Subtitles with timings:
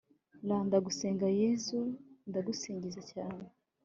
[0.47, 1.79] r/ ndagusenga yezu,
[2.29, 3.43] ndagusingiza cyane